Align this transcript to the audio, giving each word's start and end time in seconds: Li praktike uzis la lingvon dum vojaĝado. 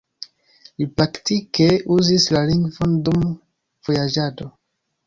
Li 0.81 0.87
praktike 1.01 1.67
uzis 1.99 2.27
la 2.37 2.43
lingvon 2.49 2.99
dum 3.11 3.31
vojaĝado. 3.89 4.55